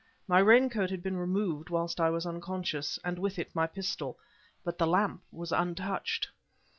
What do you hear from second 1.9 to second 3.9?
I was unconscious, and with it my